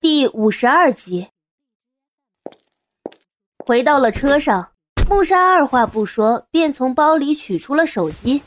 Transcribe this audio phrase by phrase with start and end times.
[0.00, 1.26] 第五十二集，
[3.66, 4.70] 回到了车上，
[5.10, 8.40] 穆莎二话不说，便从包里取出了手机，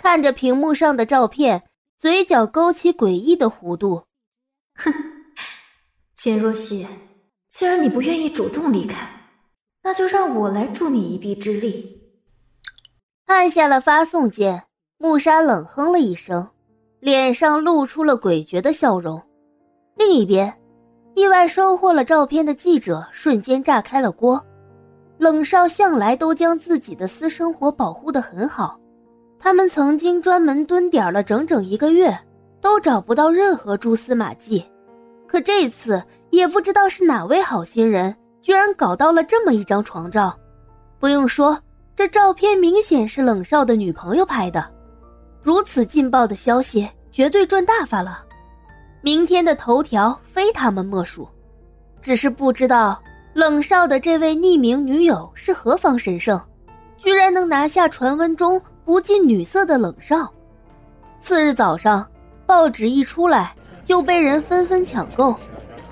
[0.00, 1.62] 看着屏幕上的照片，
[1.96, 4.06] 嘴角勾起诡异的弧度。
[4.74, 4.92] 哼，
[6.16, 6.84] 简若曦，
[7.48, 9.08] 既然你不愿意主动离开，
[9.84, 12.02] 那就让我来助你一臂之力。
[13.26, 14.64] 按下了发送键，
[14.98, 16.50] 穆莎冷哼了一声，
[16.98, 19.22] 脸上露出了诡谲的笑容。
[19.94, 20.52] 另一边。
[21.18, 24.40] 意外收获了照片的记者瞬间炸开了锅。
[25.18, 28.78] 冷少向来都将自己的私生活保护的很好，
[29.36, 32.16] 他们曾经专门蹲点了整整一个月，
[32.60, 34.64] 都找不到任何蛛丝马迹。
[35.26, 40.32] 可这次也不知道是哪位好心人，居然搞到了这么一张床照。
[41.00, 41.58] 不用说，
[41.96, 44.64] 这照片明显是冷少的女朋友拍的。
[45.42, 48.24] 如此劲爆的消息，绝对赚大发了。
[49.00, 51.28] 明天的头条非他们莫属，
[52.02, 53.00] 只是不知道
[53.32, 56.40] 冷少的这位匿名女友是何方神圣，
[56.96, 60.28] 居然能拿下传闻中不近女色的冷少。
[61.20, 62.04] 次日早上，
[62.44, 65.34] 报纸一出来就被人纷纷抢购，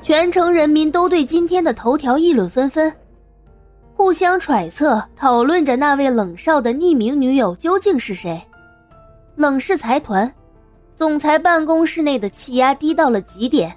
[0.00, 2.92] 全城人民都对今天的头条议论纷纷，
[3.96, 8.40] 互相揣测讨论着那位冷少的匿名女友究竟是谁。
[9.34, 10.32] 冷氏财团。
[10.94, 13.74] 总裁办公室内的气压低到了极点，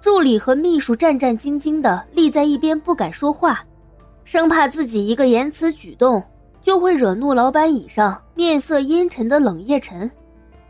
[0.00, 3.64] 助理和秘书战战兢兢的立在一边，不敢说话，
[4.24, 6.22] 生怕自己一个言辞举动
[6.60, 7.72] 就会惹怒老板。
[7.72, 10.10] 椅上面色阴沉的冷夜晨，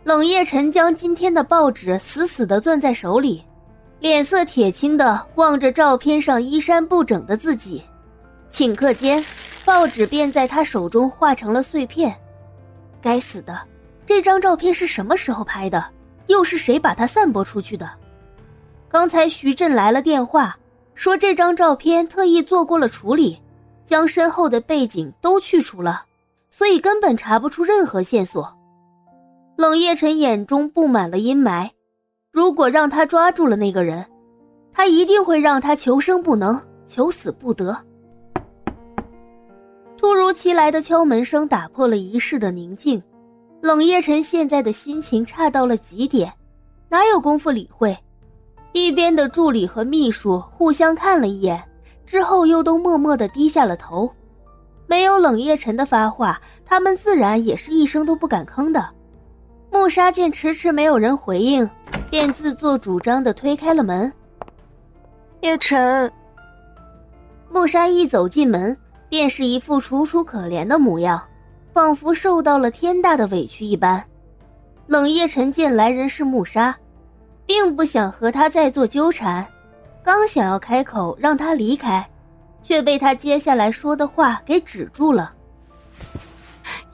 [0.05, 3.43] 冷夜晨将今天的报纸死死的攥在手里，
[4.01, 7.83] 脸色铁青的望着照片上衣衫不整的自己，
[8.51, 9.25] 顷刻间，
[9.65, 12.15] 报纸便在他手中化成了碎片。
[13.01, 13.59] 该死的！
[14.09, 15.85] 这张照片是什么时候拍的？
[16.29, 17.91] 又是谁把它散播出去的？
[18.89, 20.57] 刚才徐振来了电话，
[20.95, 23.39] 说这张照片特意做过了处理，
[23.85, 26.07] 将身后的背景都去除了，
[26.51, 28.51] 所以根本查不出任何线索。
[29.57, 31.69] 冷夜晨眼中布满了阴霾，
[32.33, 34.03] 如果让他抓住了那个人，
[34.73, 37.77] 他一定会让他求生不能，求死不得。
[39.99, 43.03] 突如其来的敲门声打破了一世的宁静。
[43.69, 46.33] 冷夜晨现在的心情差到了极点，
[46.89, 47.95] 哪有功夫理会？
[48.73, 51.63] 一边的助理和秘书互相看了一眼，
[52.07, 54.11] 之后又都默默的低下了头。
[54.87, 58.83] 没有冷夜晨的发话，他们自然也是一声都不敢吭的。
[59.71, 61.69] 穆沙见迟迟没有人回应，
[62.09, 64.11] 便自作主张的推开了门。
[65.43, 66.11] 叶晨，
[67.53, 68.75] 穆沙一走进门，
[69.11, 71.23] 便是一副楚楚可怜的模样。
[71.73, 74.05] 仿佛受到了天大的委屈一般，
[74.87, 76.77] 冷夜晨见来人是穆沙，
[77.47, 79.47] 并不想和他再做纠缠，
[80.03, 82.05] 刚想要开口让他离开，
[82.63, 85.33] 却被他接下来说的话给止住了。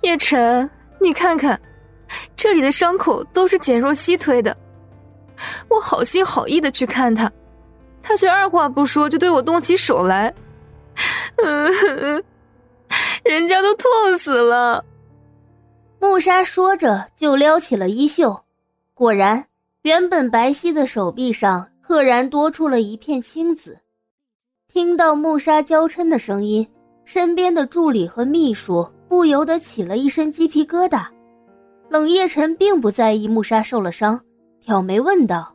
[0.02, 0.68] 叶晨，
[1.00, 1.58] 你看看，
[2.36, 4.54] 这里的伤口都是简若曦推的，
[5.68, 7.30] 我好心好意的去看他，
[8.02, 10.34] 他却二话不说就对我动起手来，
[11.42, 12.22] 嗯。
[13.24, 14.84] 人家都痛死了。
[15.98, 18.44] 木沙说着，就撩起了衣袖，
[18.92, 19.46] 果然，
[19.82, 23.78] 原本白皙的手臂上赫然多出了一片青紫。
[24.68, 26.68] 听到木沙娇嗔的声音，
[27.06, 31.06] 身边的助理和秘书不由得起了一身鸡皮疙瘩。
[31.88, 34.20] 冷夜晨并不在意木沙受了伤，
[34.60, 35.54] 挑眉问道：“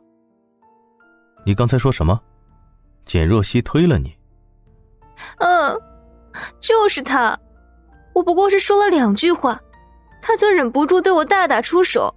[1.46, 2.20] 你刚才说什么？
[3.04, 4.12] 简若曦推了你
[5.38, 5.78] ？”“嗯，
[6.58, 7.38] 就是他。”
[8.20, 9.58] 我不过是说了两句话，
[10.20, 12.14] 他就忍不住对我大打出手，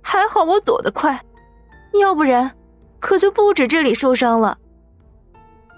[0.00, 1.22] 还好我躲得快，
[2.00, 2.50] 要不然
[2.98, 4.56] 可就不止这里受伤了。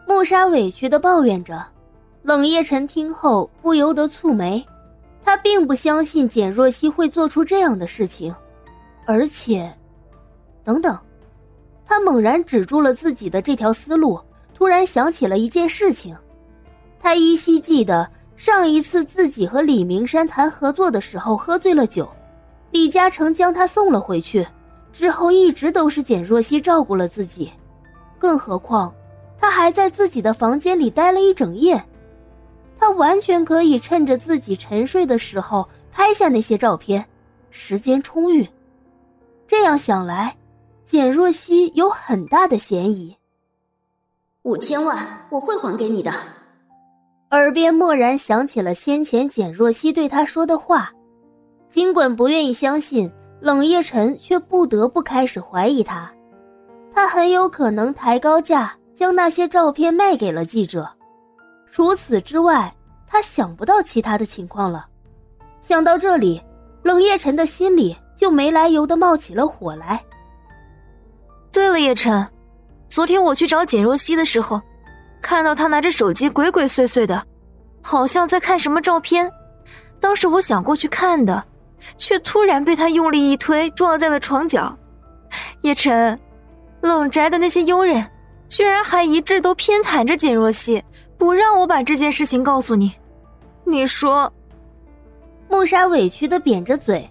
[0.06, 1.60] 穆莎委屈的抱怨着，
[2.22, 4.64] 冷夜晨听后不由得蹙眉，
[5.24, 8.32] 他并不相信简若曦会做出这样的事情，
[9.04, 9.68] 而且，
[10.62, 10.96] 等等，
[11.84, 14.20] 他猛然止住了自己的这条思路，
[14.54, 16.16] 突然想起了一件事情，
[17.00, 18.08] 他依稀记得。
[18.36, 22.08] 上一次自己和李明山谈合作的时候喝醉了酒，
[22.70, 24.46] 李嘉诚将他送了回去，
[24.92, 27.50] 之后一直都是简若曦照顾了自己，
[28.18, 28.94] 更何况
[29.38, 31.82] 他还在自己的房间里待了一整夜，
[32.78, 37.04] 他完全可以趁着自己沉睡的时候拍下那些照片，
[37.50, 38.46] 时间充裕。
[39.48, 40.36] 这样想来，
[40.84, 43.16] 简若曦有很大的嫌疑。
[44.42, 46.12] 五千万我会还给你的。
[47.30, 50.92] 耳边蓦然想起了先前简若曦对他说的话，
[51.68, 56.08] 尽管不愿意相信，冷夜晨却不得不开始怀疑他。
[56.92, 60.88] 他很有可能抬高价将那些照片卖给了记者。
[61.68, 62.72] 除此之外，
[63.08, 64.86] 他想不到其他的情况了。
[65.60, 66.40] 想到这里，
[66.84, 70.00] 冷夜晨的心里就没来由的冒起了火来。
[71.50, 72.24] 对了，叶晨，
[72.88, 74.62] 昨天我去找简若曦的时候，
[75.26, 77.20] 看到他拿着手机鬼鬼祟祟的，
[77.82, 79.28] 好像在看什么照片。
[79.98, 81.42] 当时我想过去看的，
[81.98, 84.72] 却突然被他用力一推，撞在了床角。
[85.62, 86.16] 叶晨，
[86.80, 88.06] 冷宅的那些佣人，
[88.46, 90.80] 居然还一致都偏袒着简若曦，
[91.18, 92.92] 不让我把这件事情告诉你。
[93.64, 94.32] 你说？
[95.48, 97.04] 穆莎委屈的扁着嘴，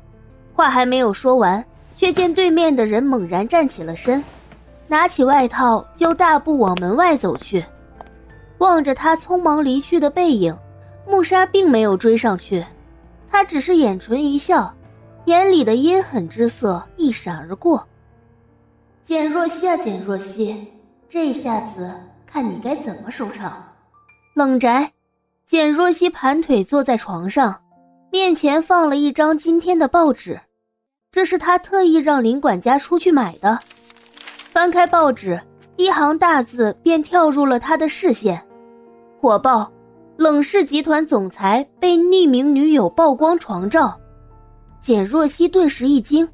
[0.54, 1.62] 话还没有说完，
[1.98, 4.24] 却见对面的人猛然站起了身，
[4.88, 7.62] 拿起外套就大步往门外走去。
[8.60, 10.58] 望着他匆忙离去的背影，
[11.08, 12.66] 穆莎并没有追上去，
[13.30, 14.74] 她只是眼唇一笑，
[15.26, 17.86] 眼里的阴狠之色一闪而过。
[19.04, 20.68] 简若曦啊，简若曦，
[21.08, 21.94] 这下子
[22.26, 23.64] 看你该怎么收场。
[24.34, 24.92] 冷宅，
[25.46, 27.62] 简若曦盘腿坐在床上。
[28.12, 30.40] 面前放了一张今天的报纸，
[31.12, 33.60] 这是他特意让林管家出去买的。
[34.52, 35.42] 翻开报纸，
[35.76, 38.42] 一行大字便跳入了他的视线：
[39.26, 39.68] 火爆，
[40.18, 44.00] 冷氏集团总裁被匿名女友曝光床照。
[44.80, 46.30] 简若曦顿时一惊，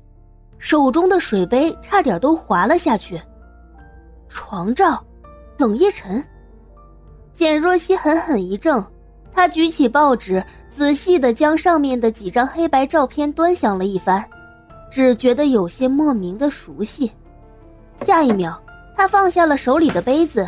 [0.57, 3.17] 手中的水杯差点都滑了下去。
[4.27, 5.01] 床照，
[5.57, 6.21] 冷夜晨。
[7.33, 8.85] 简若曦狠狠一怔，
[9.31, 10.43] 她举起报纸。
[10.69, 14.21] 仔细的将上面的几张黑白照片端详了一番，
[14.91, 17.09] 只觉得有些莫名的熟悉。
[18.01, 18.61] 下一秒，
[18.97, 20.45] 他放下了手里的杯子，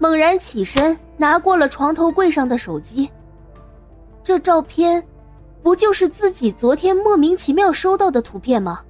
[0.00, 3.08] 猛然起身，拿过了床头柜上的手机。
[4.22, 5.02] 这照片，
[5.62, 8.80] 不就是自己昨天莫名其妙收到的图片吗？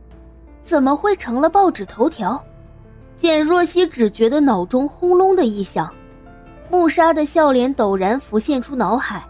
[0.62, 2.42] 怎么会成了报纸头条？
[3.16, 5.92] 简若曦只觉得脑中轰隆的一响，
[6.70, 9.24] 穆莎的笑脸陡然浮现出脑海。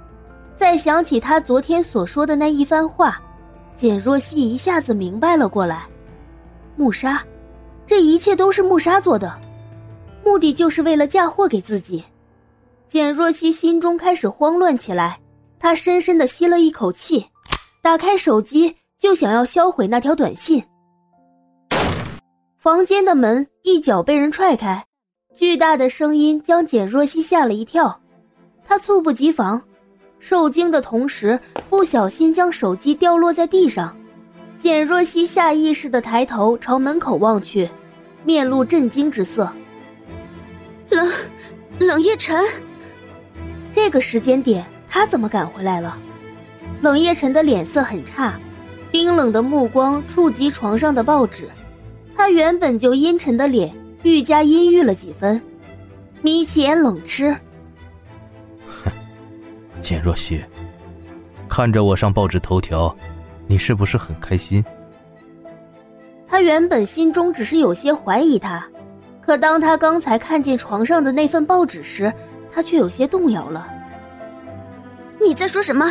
[0.57, 3.21] 再想起他昨天所说的那一番话，
[3.77, 5.87] 简若曦一下子明白了过来。
[6.77, 7.23] 穆莎，
[7.87, 9.37] 这一切都是穆莎做的，
[10.25, 12.05] 目的就是为了嫁祸给自己。
[12.95, 15.19] 简若曦心中开始慌乱起来，
[15.59, 17.27] 她深深的吸了一口气，
[17.83, 20.63] 打开手机就想要销毁那条短信。
[22.57, 24.85] 房间的门一脚被人踹开，
[25.35, 28.01] 巨大的声音将简若曦吓了一跳，
[28.65, 29.61] 她猝不及防。
[30.21, 31.37] 受惊的同时，
[31.69, 33.97] 不小心将手机掉落在地上。
[34.57, 37.69] 简若曦下意识的抬头朝门口望去，
[38.23, 39.53] 面露震惊之色。
[40.91, 41.11] 冷，
[41.81, 42.41] 冷夜晨，
[43.75, 45.99] 这个时间点他怎么赶回来了？
[46.81, 48.39] 冷夜晨的脸色很差，
[48.93, 51.49] 冰冷的目光触及床上的报纸，
[52.15, 53.75] 他原本就阴沉的脸
[54.05, 55.43] 愈加阴郁了几分，
[56.23, 57.37] 眯起眼冷嗤。
[59.83, 60.41] 简若曦，
[61.49, 62.95] 看着我上报纸头条，
[63.49, 64.65] 你是不是很开心？
[66.29, 68.65] 他原本心中只是有些怀疑他，
[69.21, 72.13] 可当他刚才看见床上的那份报纸时，
[72.55, 73.69] 他却有些动摇了。
[75.21, 75.91] 你在说什么？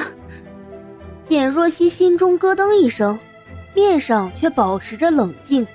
[1.24, 3.20] 简若曦心中咯噔一声，
[3.76, 5.66] 面上却保持着冷静。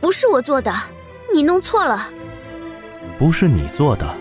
[0.00, 0.72] 不是我做的，
[1.32, 2.08] 你弄错了。
[3.18, 4.14] 不是你做的。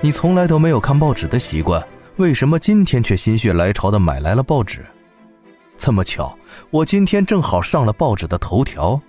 [0.00, 1.82] 你从来都没有看报纸的习惯，
[2.16, 4.84] 为什么今天却心血来潮的买来了报纸？
[5.76, 6.36] 这么巧，
[6.70, 9.00] 我今天正好上了报纸的头条。